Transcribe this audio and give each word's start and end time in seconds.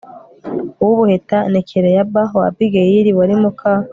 uw 0.81 0.89
ubuheta 0.93 1.37
ni 1.51 1.61
kileyaba 1.69 2.21
wa 2.35 2.45
abigayili 2.49 3.09
wari 3.17 3.35
muka 3.41 3.71